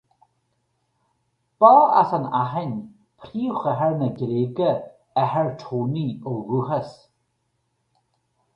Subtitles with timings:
[1.59, 2.73] Ba as an Aithin,
[3.19, 4.71] príomhchathair na Gréige,
[5.21, 6.89] athair Tony ó dhúchas.